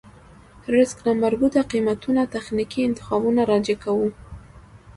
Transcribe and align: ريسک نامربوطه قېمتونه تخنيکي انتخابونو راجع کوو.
ريسک 0.73 0.97
نامربوطه 1.05 1.61
قېمتونه 1.71 2.21
تخنيکي 2.35 2.79
انتخابونو 2.89 3.41
راجع 3.51 3.75
کوو. 3.83 4.07